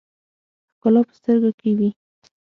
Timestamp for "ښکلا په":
0.75-1.13